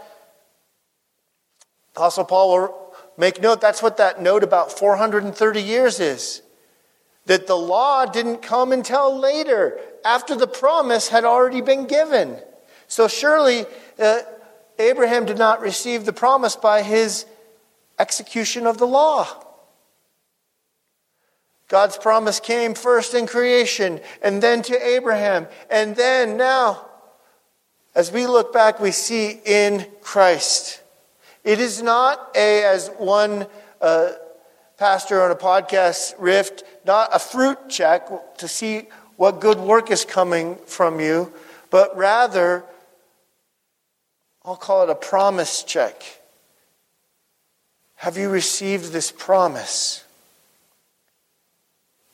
Apostle 1.94 2.24
Paul 2.24 2.87
make 3.18 3.42
note 3.42 3.60
that's 3.60 3.82
what 3.82 3.98
that 3.98 4.22
note 4.22 4.42
about 4.42 4.72
430 4.78 5.60
years 5.60 6.00
is. 6.00 6.40
That 7.26 7.46
the 7.46 7.56
law 7.56 8.06
didn't 8.06 8.40
come 8.40 8.72
until 8.72 9.18
later, 9.18 9.78
after 10.02 10.34
the 10.34 10.46
promise 10.46 11.08
had 11.08 11.24
already 11.24 11.60
been 11.60 11.86
given. 11.86 12.38
So 12.86 13.06
surely, 13.06 13.66
uh, 13.98 14.20
Abraham 14.78 15.26
did 15.26 15.36
not 15.36 15.60
receive 15.60 16.06
the 16.06 16.12
promise 16.12 16.56
by 16.56 16.82
his 16.82 17.26
execution 17.98 18.66
of 18.66 18.78
the 18.78 18.86
law. 18.86 19.26
God's 21.68 21.98
promise 21.98 22.40
came 22.40 22.74
first 22.74 23.12
in 23.12 23.26
creation 23.26 24.00
and 24.22 24.42
then 24.42 24.62
to 24.62 24.86
Abraham. 24.86 25.46
And 25.70 25.94
then 25.94 26.38
now, 26.38 26.86
as 27.94 28.10
we 28.10 28.26
look 28.26 28.52
back, 28.54 28.80
we 28.80 28.90
see 28.90 29.40
in 29.44 29.86
Christ. 30.00 30.80
It 31.48 31.60
is 31.60 31.80
not 31.80 32.32
a, 32.36 32.62
as 32.62 32.90
one 32.98 33.46
uh, 33.80 34.10
pastor 34.76 35.22
on 35.22 35.30
a 35.30 35.34
podcast 35.34 36.14
riffed, 36.18 36.62
not 36.84 37.08
a 37.14 37.18
fruit 37.18 37.70
check 37.70 38.10
to 38.36 38.46
see 38.46 38.88
what 39.16 39.40
good 39.40 39.58
work 39.58 39.90
is 39.90 40.04
coming 40.04 40.56
from 40.66 41.00
you, 41.00 41.32
but 41.70 41.96
rather 41.96 42.64
I'll 44.44 44.56
call 44.56 44.82
it 44.82 44.90
a 44.90 44.94
promise 44.94 45.62
check. 45.62 46.20
Have 47.94 48.18
you 48.18 48.28
received 48.28 48.92
this 48.92 49.10
promise? 49.10 50.04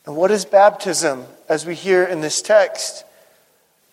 And 0.05 0.15
what 0.15 0.31
is 0.31 0.45
baptism, 0.45 1.25
as 1.49 1.65
we 1.65 1.75
hear 1.75 2.05
in 2.05 2.21
this 2.21 2.41
text? 2.41 3.03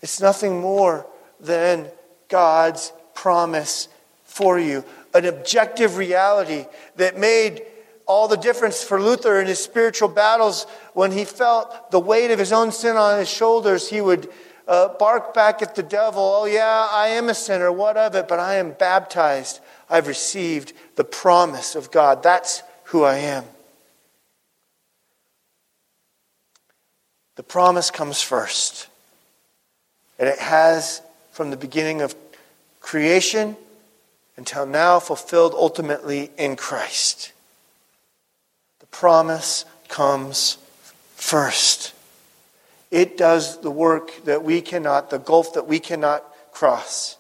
It's 0.03 0.21
nothing 0.21 0.61
more 0.61 1.05
than 1.41 1.89
God's 2.29 2.93
promise 3.13 3.89
for 4.23 4.57
you, 4.57 4.85
an 5.15 5.25
objective 5.25 5.97
reality 5.97 6.67
that 6.97 7.19
made 7.19 7.63
all 8.07 8.29
the 8.29 8.37
difference 8.37 8.83
for 8.83 9.01
Luther 9.01 9.41
in 9.41 9.47
his 9.47 9.61
spiritual 9.61 10.09
battles 10.09 10.67
when 10.95 11.13
he 11.13 11.25
felt 11.25 11.91
the 11.91 12.01
weight 12.01 12.31
of 12.31 12.39
his 12.39 12.53
own 12.53 12.73
sin 12.73 12.97
on 12.97 13.19
his 13.19 13.31
shoulders. 13.31 13.89
He 13.89 14.01
would 14.01 14.29
uh, 14.67 14.89
bark 14.99 15.35
back 15.35 15.63
at 15.63 15.75
the 15.75 15.83
devil, 15.83 16.23
oh, 16.23 16.45
yeah, 16.45 16.89
I 16.91 17.09
am 17.09 17.29
a 17.29 17.35
sinner. 17.35 17.71
What 17.73 17.97
of 17.97 18.15
it? 18.15 18.29
But 18.29 18.39
I 18.39 18.57
am 18.57 18.73
baptized. 18.73 19.61
I've 19.89 20.09
received 20.09 20.73
the 20.97 21.05
promise 21.05 21.75
of 21.75 21.91
God. 21.91 22.23
That's 22.23 22.63
who 22.85 23.05
I 23.05 23.17
am. 23.17 23.45
The 27.37 27.43
promise 27.43 27.91
comes 27.91 28.21
first. 28.21 28.89
And 30.19 30.29
it 30.29 30.39
has, 30.39 31.03
from 31.33 31.51
the 31.51 31.57
beginning 31.57 32.03
of 32.03 32.15
creation 32.81 33.57
until 34.37 34.67
now, 34.67 34.99
fulfilled 34.99 35.55
ultimately 35.55 36.31
in 36.39 36.57
Christ. 36.57 37.33
The 38.81 38.87
promise 38.87 39.65
comes 39.89 40.59
first. 41.17 41.95
It 42.91 43.17
does 43.17 43.61
the 43.61 43.71
work 43.71 44.25
that 44.25 44.43
we 44.43 44.61
cannot, 44.61 45.11
the 45.11 45.19
gulf 45.19 45.55
that 45.55 45.67
we 45.67 45.79
cannot 45.79 46.25
cross. 46.53 47.17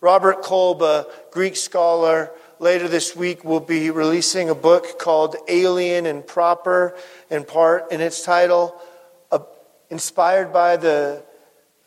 Robert 0.00 0.42
Kolb, 0.42 0.82
a 0.82 1.06
Greek 1.30 1.56
scholar, 1.56 2.30
later 2.58 2.88
this 2.88 3.16
week 3.16 3.44
will 3.44 3.60
be 3.60 3.90
releasing 3.90 4.50
a 4.50 4.54
book 4.54 4.98
called 4.98 5.36
Alien 5.48 6.06
and 6.06 6.26
Proper, 6.26 6.96
in 7.30 7.44
part, 7.44 7.90
in 7.90 8.00
its 8.00 8.22
title, 8.22 8.80
uh, 9.32 9.40
inspired 9.90 10.52
by 10.52 10.76
the 10.76 11.22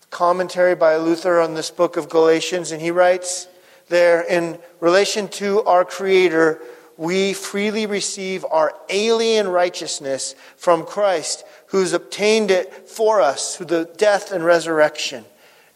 commentary 0.09 0.75
by 0.75 0.97
Luther 0.97 1.39
on 1.39 1.53
this 1.53 1.69
book 1.69 1.95
of 1.95 2.09
Galatians. 2.09 2.71
And 2.71 2.81
he 2.81 2.91
writes 2.91 3.47
there, 3.89 4.21
in 4.21 4.59
relation 4.79 5.27
to 5.29 5.63
our 5.63 5.85
Creator, 5.85 6.61
we 6.97 7.33
freely 7.33 7.85
receive 7.85 8.43
our 8.49 8.73
alien 8.89 9.47
righteousness 9.47 10.35
from 10.55 10.85
Christ, 10.85 11.45
who's 11.67 11.93
obtained 11.93 12.51
it 12.51 12.89
for 12.89 13.21
us 13.21 13.55
through 13.55 13.67
the 13.67 13.89
death 13.97 14.31
and 14.31 14.43
resurrection. 14.43 15.23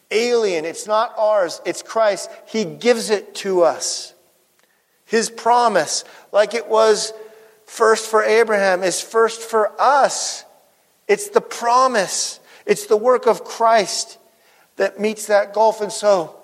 Alien, 0.10 0.66
it's 0.66 0.88
not 0.88 1.14
ours, 1.18 1.62
it's 1.66 1.82
Christ. 1.82 2.30
He 2.48 2.66
gives 2.66 3.10
it 3.10 3.36
to 3.36 3.62
us. 3.62 4.14
His 5.06 5.30
promise, 5.30 6.04
like 6.32 6.54
it 6.54 6.68
was 6.68 7.14
first 7.66 8.10
for 8.10 8.24
Abraham, 8.24 8.84
is 8.84 9.00
first 9.02 9.42
for 9.42 9.72
us. 9.80 10.44
It's 11.08 11.30
the 11.30 11.42
promise, 11.42 12.40
it's 12.66 12.88
the 12.88 12.98
work 12.98 13.28
of 13.28 13.44
Christ 13.44 14.18
that 14.78 15.00
meets 15.00 15.28
that 15.28 15.54
gulf. 15.54 15.82
And 15.82 15.92
so, 15.92 16.41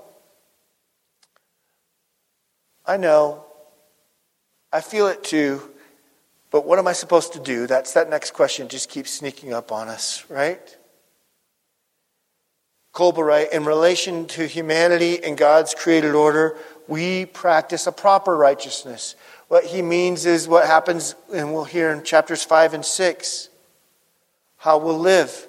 I 2.87 2.97
know 2.97 3.43
I 4.71 4.81
feel 4.81 5.07
it 5.07 5.23
too, 5.23 5.61
but 6.51 6.65
what 6.65 6.79
am 6.79 6.87
I 6.87 6.93
supposed 6.93 7.33
to 7.33 7.39
do? 7.39 7.67
That's 7.67 7.93
that 7.93 8.09
next 8.09 8.31
question 8.31 8.67
just 8.69 8.89
keeps 8.89 9.11
sneaking 9.11 9.53
up 9.53 9.71
on 9.71 9.87
us, 9.89 10.23
right? 10.29 10.77
Kolb 12.93 13.17
writes, 13.17 13.53
in 13.53 13.65
relation 13.65 14.25
to 14.27 14.47
humanity 14.47 15.23
and 15.23 15.37
God's 15.37 15.75
created 15.75 16.15
order, 16.15 16.57
we 16.87 17.25
practice 17.25 17.85
a 17.85 17.91
proper 17.91 18.35
righteousness. 18.35 19.15
What 19.49 19.65
he 19.65 19.81
means 19.81 20.25
is 20.25 20.47
what 20.47 20.65
happens, 20.65 21.15
and 21.33 21.53
we'll 21.53 21.65
hear 21.65 21.91
in 21.91 22.03
chapters 22.03 22.43
5 22.43 22.73
and 22.73 22.85
6, 22.85 23.49
how 24.57 24.77
we'll 24.79 24.97
live. 24.97 25.47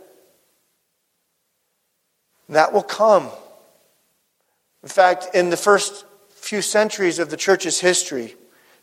That 2.48 2.72
will 2.72 2.82
come. 2.82 3.28
In 4.82 4.88
fact, 4.88 5.28
in 5.34 5.50
the 5.50 5.56
first 5.56 6.04
few 6.48 6.62
centuries 6.62 7.18
of 7.18 7.28
the 7.28 7.36
church's 7.36 7.80
history, 7.80 8.34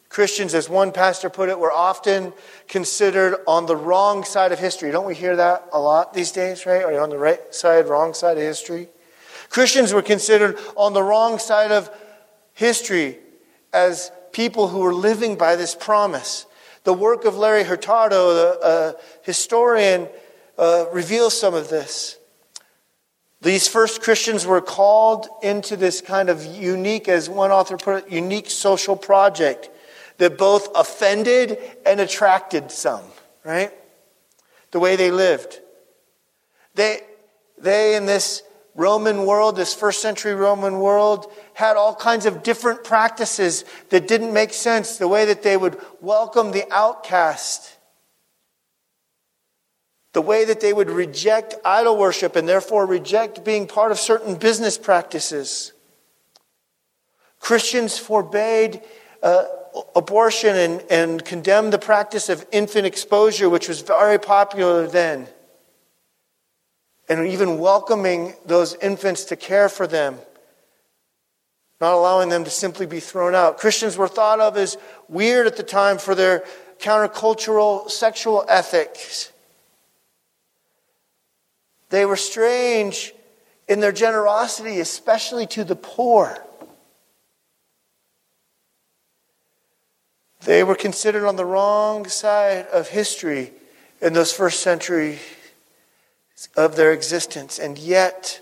Christians, 0.07 0.53
as 0.53 0.69
one 0.69 0.91
pastor 0.91 1.31
put 1.31 1.49
it, 1.49 1.57
were 1.57 1.71
often 1.71 2.31
considered 2.67 3.37
on 3.47 3.65
the 3.65 3.75
wrong 3.75 4.23
side 4.23 4.51
of 4.51 4.59
history. 4.59 4.91
Don't 4.91 5.07
we 5.07 5.15
hear 5.15 5.35
that 5.35 5.67
a 5.73 5.79
lot 5.79 6.13
these 6.13 6.31
days, 6.31 6.67
right? 6.67 6.83
Are 6.83 6.93
you 6.93 6.99
on 6.99 7.09
the 7.09 7.17
right 7.17 7.39
side, 7.49 7.87
wrong 7.87 8.13
side 8.13 8.37
of 8.37 8.43
history? 8.43 8.87
Christians 9.49 9.93
were 9.93 10.03
considered 10.03 10.59
on 10.75 10.93
the 10.93 11.01
wrong 11.01 11.39
side 11.39 11.71
of 11.71 11.89
history 12.53 13.17
as 13.73 14.11
people 14.31 14.67
who 14.67 14.81
were 14.81 14.93
living 14.93 15.35
by 15.35 15.55
this 15.55 15.73
promise. 15.73 16.45
The 16.83 16.93
work 16.93 17.25
of 17.25 17.35
Larry 17.35 17.63
Hurtado, 17.63 18.35
the 18.35 18.59
uh, 18.59 18.93
historian, 19.23 20.07
uh, 20.59 20.85
reveals 20.93 21.35
some 21.37 21.55
of 21.55 21.69
this. 21.69 22.19
These 23.41 23.67
first 23.67 24.01
Christians 24.01 24.45
were 24.45 24.61
called 24.61 25.27
into 25.43 25.75
this 25.75 26.01
kind 26.01 26.29
of 26.29 26.45
unique, 26.45 27.07
as 27.07 27.29
one 27.29 27.51
author 27.51 27.77
put 27.77 28.05
it, 28.05 28.11
unique 28.11 28.49
social 28.49 28.95
project 28.95 29.69
that 30.17 30.37
both 30.37 30.69
offended 30.75 31.59
and 31.85 31.99
attracted 31.99 32.71
some, 32.71 33.03
right? 33.43 33.71
The 34.71 34.79
way 34.79 34.95
they 34.95 35.11
lived. 35.11 35.59
They, 36.75 37.01
they 37.57 37.95
in 37.95 38.05
this 38.05 38.43
Roman 38.75 39.25
world, 39.25 39.55
this 39.55 39.73
first 39.73 40.01
century 40.01 40.35
Roman 40.35 40.79
world, 40.79 41.31
had 41.53 41.77
all 41.77 41.95
kinds 41.95 42.25
of 42.25 42.43
different 42.43 42.83
practices 42.83 43.63
that 43.89 44.07
didn't 44.07 44.33
make 44.33 44.53
sense. 44.53 44.97
The 44.97 45.07
way 45.07 45.25
that 45.25 45.43
they 45.43 45.55
would 45.55 45.79
welcome 46.01 46.51
the 46.51 46.65
outcast, 46.71 47.74
the 50.15 50.21
way 50.21 50.45
that 50.45 50.61
they 50.61 50.71
would 50.71 50.89
reject 50.89 51.55
idol 51.65 51.97
worship 51.97 52.37
and 52.37 52.47
therefore 52.47 52.85
reject 52.85 53.43
being 53.43 53.67
part 53.67 53.91
of 53.91 53.99
certain 53.99 54.35
business 54.35 54.77
practices. 54.77 55.73
Christians 57.41 57.97
forbade 57.97 58.81
uh, 59.21 59.43
abortion 59.93 60.55
and, 60.55 60.83
and 60.89 61.25
condemned 61.25 61.73
the 61.73 61.77
practice 61.77 62.29
of 62.29 62.45
infant 62.53 62.85
exposure, 62.85 63.49
which 63.49 63.67
was 63.67 63.81
very 63.81 64.17
popular 64.17 64.87
then. 64.87 65.27
And 67.09 67.27
even 67.27 67.59
welcoming 67.59 68.35
those 68.45 68.73
infants 68.75 69.25
to 69.25 69.35
care 69.35 69.67
for 69.67 69.85
them, 69.85 70.17
not 71.81 71.93
allowing 71.93 72.29
them 72.29 72.45
to 72.45 72.49
simply 72.49 72.85
be 72.85 73.01
thrown 73.01 73.35
out. 73.35 73.57
Christians 73.57 73.97
were 73.97 74.07
thought 74.07 74.39
of 74.39 74.55
as 74.55 74.77
weird 75.09 75.45
at 75.45 75.57
the 75.57 75.63
time 75.63 75.97
for 75.97 76.15
their 76.15 76.45
countercultural 76.79 77.91
sexual 77.91 78.45
ethics. 78.47 79.33
They 81.89 82.05
were 82.05 82.15
strange 82.15 83.13
in 83.67 83.79
their 83.79 83.91
generosity, 83.91 84.79
especially 84.79 85.47
to 85.47 85.63
the 85.63 85.75
poor. 85.75 86.37
They 90.45 90.63
were 90.63 90.75
considered 90.75 91.25
on 91.25 91.35
the 91.35 91.45
wrong 91.45 92.07
side 92.07 92.67
of 92.67 92.89
history 92.89 93.51
in 94.01 94.13
those 94.13 94.31
first 94.31 94.61
centuries 94.61 95.19
of 96.55 96.75
their 96.75 96.91
existence. 96.91 97.57
And 97.57 97.77
yet, 97.77 98.41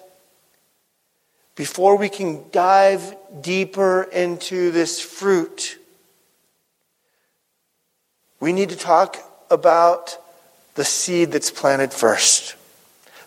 before 1.56 1.96
we 1.98 2.10
can 2.10 2.46
dive 2.52 3.16
deeper 3.42 4.04
into 4.04 4.72
this 4.72 5.00
fruit, 5.00 5.78
we 8.40 8.52
need 8.52 8.70
to 8.70 8.76
talk 8.76 9.18
about 9.50 10.18
the 10.76 10.84
seed 10.84 11.32
that's 11.32 11.52
planted 11.52 11.94
first. 11.94 12.56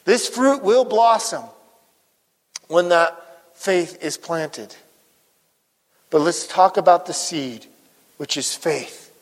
This 0.07 0.29
fruit 0.29 0.63
will 0.63 0.85
blossom 0.85 1.43
when 2.69 2.89
that 2.91 3.21
faith 3.55 4.03
is 4.03 4.17
planted. 4.17 4.75
But 6.11 6.21
let's 6.21 6.47
talk 6.47 6.77
about 6.77 7.07
the 7.07 7.13
seed 7.13 7.67
which 8.17 8.37
is 8.37 8.55
faith, 8.55 9.13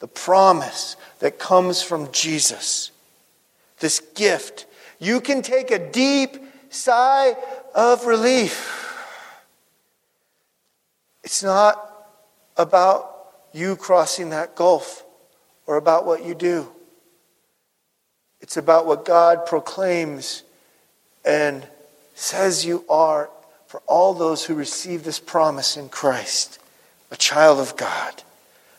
the 0.00 0.08
promise 0.08 0.96
that 1.18 1.38
comes 1.38 1.82
from 1.82 2.10
Jesus, 2.12 2.90
this 3.78 4.00
gift. 4.00 4.64
You 4.98 5.20
can 5.20 5.42
take 5.42 5.70
a 5.70 5.90
deep 5.90 6.38
sigh 6.70 7.36
of 7.74 8.06
relief. 8.06 8.78
It's 11.22 11.42
not 11.42 12.08
about 12.56 13.32
you 13.52 13.76
crossing 13.76 14.30
that 14.30 14.56
gulf 14.56 15.04
or 15.66 15.76
about 15.76 16.06
what 16.06 16.24
you 16.24 16.34
do. 16.34 16.72
It's 18.42 18.58
about 18.58 18.86
what 18.86 19.06
God 19.06 19.46
proclaims 19.46 20.42
and 21.24 21.66
says 22.14 22.66
you 22.66 22.84
are 22.90 23.30
for 23.66 23.80
all 23.86 24.12
those 24.12 24.44
who 24.44 24.54
receive 24.54 25.04
this 25.04 25.18
promise 25.18 25.78
in 25.78 25.88
Christ, 25.88 26.58
a 27.10 27.16
child 27.16 27.58
of 27.58 27.76
God 27.76 28.22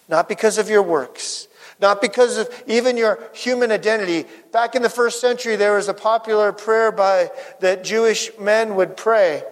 not 0.07 0.27
because 0.27 0.57
of 0.57 0.69
your 0.69 0.81
works, 0.81 1.47
not 1.79 2.01
because 2.01 2.37
of 2.37 2.49
even 2.67 2.97
your 2.97 3.19
human 3.33 3.71
identity. 3.71 4.25
Back 4.51 4.75
in 4.75 4.81
the 4.81 4.89
first 4.89 5.19
century, 5.19 5.55
there 5.55 5.75
was 5.75 5.87
a 5.87 5.93
popular 5.93 6.51
prayer 6.51 6.91
by 6.91 7.31
that 7.61 7.83
Jewish 7.83 8.31
men 8.39 8.75
would 8.75 8.95
pray. 8.95 9.43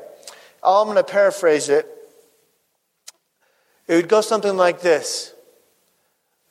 I'm 0.64 0.86
going 0.86 0.98
to 0.98 1.04
paraphrase 1.04 1.70
it. 1.70 1.88
It 3.88 3.96
would 3.96 4.08
go 4.08 4.22
something 4.22 4.56
like 4.56 4.82
this. 4.82 5.34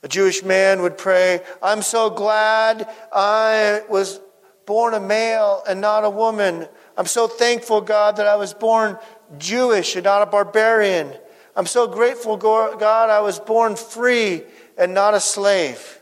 A 0.03 0.09
Jewish 0.09 0.43
man 0.43 0.83
would 0.83 0.97
pray, 0.97 1.41
I'm 1.63 1.83
so 1.83 2.09
glad 2.11 2.89
I 3.13 3.83
was 3.89 4.21
born 4.67 4.95
a 4.95 5.01
male 5.01 5.63
and 5.69 5.81
not 5.81 6.05
a 6.05 6.11
woman. 6.11 6.67
I'm 6.97 7.07
so 7.07 7.29
thankful, 7.29 7.81
God, 7.81 8.17
that 8.17 8.27
I 8.27 8.37
was 8.37 8.55
born 8.55 8.99
Jewish 9.39 9.97
and 9.97 10.05
not 10.05 10.23
a 10.23 10.27
barbarian. 10.27 11.13
I'm 11.55 11.67
so 11.67 11.87
grateful, 11.87 12.37
God, 12.37 13.11
I 13.11 13.21
was 13.21 13.39
born 13.39 13.77
free 13.77 14.45
and 14.79 14.95
not 14.95 15.15
a 15.15 15.21
slave. 15.21 16.01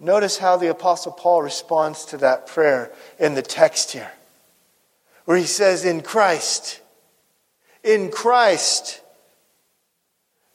Notice 0.00 0.38
how 0.38 0.56
the 0.56 0.70
Apostle 0.70 1.12
Paul 1.12 1.42
responds 1.42 2.04
to 2.06 2.18
that 2.18 2.46
prayer 2.46 2.92
in 3.18 3.34
the 3.34 3.42
text 3.42 3.92
here, 3.92 4.10
where 5.24 5.36
he 5.36 5.44
says, 5.44 5.84
In 5.84 6.02
Christ, 6.02 6.80
in 7.82 8.10
Christ, 8.10 9.00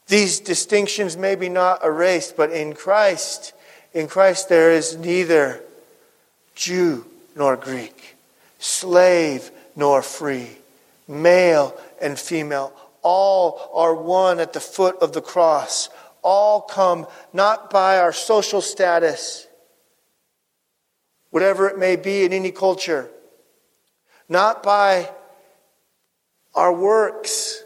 these 0.07 0.39
distinctions 0.39 1.17
may 1.17 1.35
be 1.35 1.49
not 1.49 1.83
erased, 1.83 2.35
but 2.37 2.51
in 2.51 2.73
Christ, 2.73 3.53
in 3.93 4.07
Christ 4.07 4.49
there 4.49 4.71
is 4.71 4.97
neither 4.97 5.61
Jew 6.55 7.05
nor 7.35 7.55
Greek, 7.55 8.15
slave 8.59 9.49
nor 9.75 10.01
free, 10.01 10.49
male 11.07 11.75
and 12.01 12.19
female 12.19 12.73
all 13.03 13.69
are 13.73 13.93
one 13.93 14.39
at 14.39 14.53
the 14.53 14.59
foot 14.59 14.97
of 15.01 15.13
the 15.13 15.21
cross. 15.21 15.89
All 16.23 16.61
come 16.61 17.05
not 17.33 17.69
by 17.69 17.99
our 17.99 18.13
social 18.13 18.61
status 18.61 19.45
whatever 21.29 21.67
it 21.67 21.79
may 21.79 21.95
be 21.95 22.23
in 22.23 22.31
any 22.31 22.51
culture, 22.51 23.09
not 24.29 24.61
by 24.61 25.09
our 26.53 26.71
works, 26.71 27.63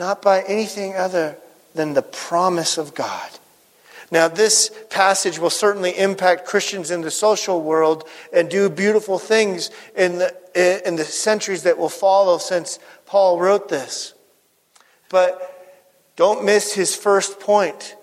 not 0.00 0.22
by 0.22 0.40
anything 0.42 0.96
other 0.96 1.36
than 1.74 1.92
the 1.92 2.02
promise 2.02 2.78
of 2.78 2.94
God. 2.94 3.30
Now, 4.10 4.26
this 4.26 4.72
passage 4.88 5.38
will 5.38 5.50
certainly 5.50 5.96
impact 5.96 6.46
Christians 6.46 6.90
in 6.90 7.02
the 7.02 7.10
social 7.10 7.62
world 7.62 8.08
and 8.32 8.48
do 8.48 8.68
beautiful 8.70 9.18
things 9.18 9.70
in 9.94 10.18
the, 10.18 10.82
in 10.88 10.96
the 10.96 11.04
centuries 11.04 11.62
that 11.64 11.78
will 11.78 11.90
follow 11.90 12.38
since 12.38 12.80
Paul 13.06 13.38
wrote 13.38 13.68
this. 13.68 14.14
But 15.10 15.46
don't 16.16 16.44
miss 16.44 16.72
his 16.72 16.96
first 16.96 17.38
point 17.38 17.94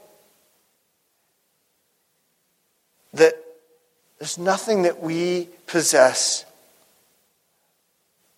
that 3.14 3.34
there's 4.20 4.38
nothing 4.38 4.84
that 4.84 5.02
we 5.02 5.50
possess 5.66 6.46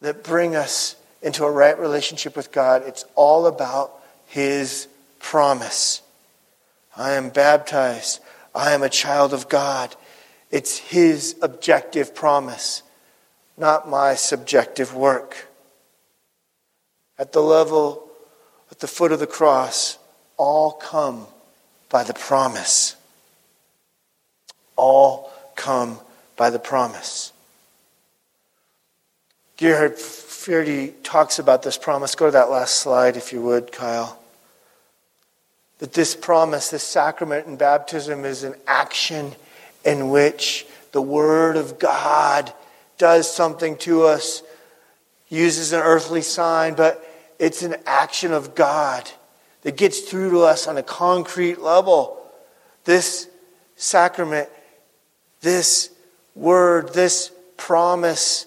that 0.02 0.24
bring 0.24 0.56
us 0.56 0.95
into 1.21 1.43
a 1.43 1.51
right 1.51 1.77
relationship 1.77 2.36
with 2.36 2.51
God. 2.51 2.84
It's 2.86 3.05
all 3.15 3.47
about 3.47 3.91
his 4.25 4.88
promise. 5.19 6.01
I 6.95 7.13
am 7.13 7.29
baptized. 7.29 8.19
I 8.53 8.71
am 8.71 8.84
a 8.84 8.89
child 8.89 9.34
of 9.34 9.49
God. 9.49 9.95
It's 10.51 10.77
His 10.77 11.36
objective 11.41 12.15
promise, 12.15 12.84
not 13.58 13.88
my 13.88 14.15
subjective 14.15 14.95
work. 14.95 15.47
At 17.17 17.32
the 17.32 17.41
level, 17.41 18.08
at 18.71 18.79
the 18.79 18.88
foot 18.88 19.12
of 19.12 19.19
the 19.19 19.27
cross, 19.27 19.97
all 20.38 20.71
come 20.71 21.27
by 21.89 22.03
the 22.03 22.13
promise. 22.13 22.95
All 24.75 25.32
come 25.55 25.99
by 26.36 26.49
the 26.49 26.60
promise. 26.60 27.34
Gerhard 29.60 29.98
Forde 29.98 30.93
talks 31.04 31.38
about 31.38 31.63
this 31.63 31.78
promise. 31.78 32.15
Go 32.15 32.28
to 32.28 32.32
that 32.32 32.50
last 32.50 32.76
slide, 32.76 33.17
if 33.17 33.34
you 33.34 33.41
would, 33.41 33.72
Kyle 33.72 34.19
that 35.80 35.93
this 35.93 36.15
promise, 36.15 36.69
this 36.69 36.84
sacrament 36.84 37.48
in 37.48 37.56
baptism 37.56 38.26
is 38.26 38.43
an 38.43 38.54
action 38.67 39.34
in 39.84 40.10
which 40.10 40.67
the 40.91 41.02
Word 41.02 41.58
of 41.58 41.80
God 41.80 42.54
does 42.98 43.34
something 43.34 43.78
to 43.78 44.04
us, 44.04 44.43
uses 45.30 45.72
an 45.72 45.82
earthly 45.82 46.22
sign, 46.22 46.74
but 46.74 47.04
it's 47.39 47.63
an 47.63 47.76
action 47.86 48.34
of 48.34 48.56
God 48.56 49.10
that 49.62 49.78
gets 49.78 50.02
through 50.02 50.32
to 50.32 50.41
us 50.41 50.67
on 50.67 50.78
a 50.78 50.84
concrete 50.84 51.60
level. 51.60 52.17
This 52.84 53.30
sacrament, 53.78 54.50
this 55.39 55.89
word, 56.36 56.93
this 56.93 57.32
promise 57.56 58.45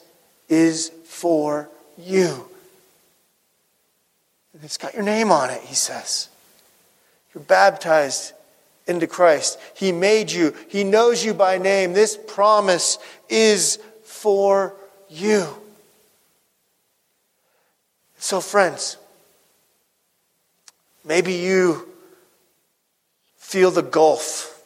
is 0.51 0.91
for 1.23 1.69
you. 1.97 2.45
It's 4.61 4.77
got 4.77 4.93
your 4.93 5.05
name 5.05 5.31
on 5.31 5.51
it, 5.51 5.61
he 5.63 5.77
says. 5.77 6.29
You're 7.33 7.45
baptized 7.45 8.33
into 8.89 9.07
Christ. 9.07 9.57
He 9.77 9.93
made 9.93 10.33
you, 10.33 10.53
He 10.69 10.83
knows 10.83 11.25
you 11.25 11.33
by 11.33 11.59
name. 11.59 11.93
This 11.93 12.19
promise 12.27 12.99
is 13.29 13.79
for 14.03 14.75
you. 15.09 15.47
So, 18.19 18.41
friends, 18.41 18.97
maybe 21.05 21.35
you 21.35 21.89
feel 23.37 23.71
the 23.71 23.83
gulf 23.83 24.61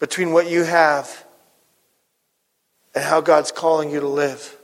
between 0.00 0.32
what 0.32 0.50
you 0.50 0.64
have 0.64 1.24
and 2.92 3.04
how 3.04 3.20
God's 3.20 3.52
calling 3.52 3.88
you 3.88 4.00
to 4.00 4.08
live. 4.08 4.56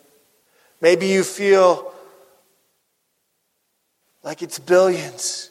Maybe 0.80 1.08
you 1.08 1.24
feel 1.24 1.92
like 4.22 4.42
it's 4.42 4.58
billions 4.58 5.50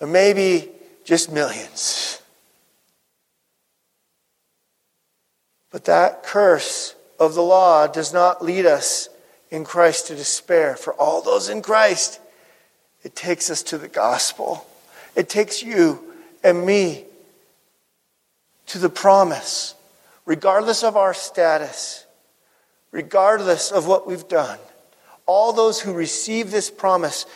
or 0.00 0.06
maybe 0.06 0.70
just 1.04 1.30
millions. 1.30 2.20
But 5.70 5.84
that 5.84 6.22
curse 6.22 6.96
of 7.18 7.34
the 7.34 7.42
law 7.42 7.86
does 7.86 8.12
not 8.12 8.44
lead 8.44 8.66
us 8.66 9.08
in 9.50 9.64
Christ 9.64 10.08
to 10.08 10.16
despair. 10.16 10.74
For 10.74 10.94
all 10.94 11.22
those 11.22 11.48
in 11.48 11.62
Christ, 11.62 12.20
it 13.02 13.14
takes 13.14 13.50
us 13.50 13.62
to 13.64 13.78
the 13.78 13.88
gospel. 13.88 14.66
It 15.14 15.28
takes 15.28 15.62
you 15.62 16.14
and 16.42 16.64
me 16.64 17.04
to 18.66 18.78
the 18.78 18.88
promise, 18.88 19.74
regardless 20.24 20.82
of 20.82 20.96
our 20.96 21.14
status, 21.14 22.06
regardless 22.92 23.70
of 23.70 23.86
what 23.86 24.06
we've 24.06 24.28
done. 24.28 24.58
All 25.26 25.52
those 25.52 25.80
who 25.80 25.92
receive 25.92 26.50
this 26.50 26.70
promise 26.70 27.26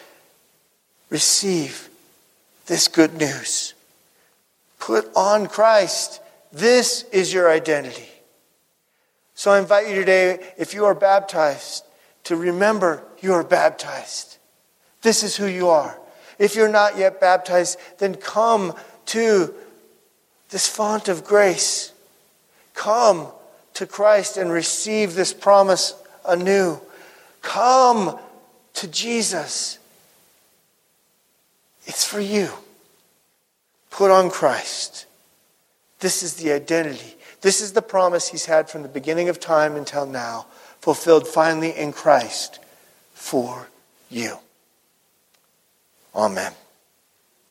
receive 1.11 1.89
this 2.67 2.89
good 2.89 3.15
news. 3.15 3.75
Put 4.79 5.09
on 5.15 5.47
Christ. 5.47 6.21
This 6.53 7.05
is 7.13 7.33
your 7.33 7.51
identity. 7.51 8.09
So 9.35 9.51
I 9.51 9.59
invite 9.59 9.89
you 9.89 9.95
today, 9.95 10.53
if 10.57 10.75
you 10.75 10.85
are 10.85 10.95
baptized, 10.95 11.85
to 12.25 12.37
remember 12.37 13.03
you 13.21 13.33
are 13.33 13.45
baptized. 13.45 14.39
This 15.03 15.23
is 15.23 15.37
who 15.37 15.47
you 15.47 15.69
are. 15.69 15.99
If 16.39 16.57
you're 16.57 16.69
not 16.69 16.97
yet 16.97 17.21
baptized, 17.21 17.79
then 17.99 18.15
come 18.15 18.75
to 19.07 19.55
this 20.51 20.69
font 20.69 21.09
of 21.09 21.25
grace. 21.25 21.93
Come 22.75 23.29
to 23.75 23.87
Christ 23.87 24.37
and 24.37 24.51
receive 24.51 25.15
this 25.15 25.33
promise 25.33 25.95
anew. 26.25 26.81
Come 27.43 28.19
to 28.75 28.89
Jesus 28.89 29.79
it's 31.87 32.05
for 32.05 32.21
you. 32.21 32.51
Put 33.91 34.11
on 34.11 34.31
Christ. 34.31 35.07
This 36.01 36.23
is 36.23 36.35
the 36.35 36.53
identity. 36.53 37.15
This 37.41 37.61
is 37.61 37.73
the 37.73 37.83
promise 37.83 38.29
he's 38.29 38.47
had 38.47 38.71
from 38.71 38.83
the 38.83 38.89
beginning 38.89 39.29
of 39.29 39.39
time 39.39 39.77
until 39.77 40.07
now, 40.07 40.47
fulfilled 40.81 41.29
finally 41.29 41.71
in 41.71 41.93
Christ 41.93 42.59
for 43.13 43.69
you. 44.11 44.39
Amen. 46.15 46.53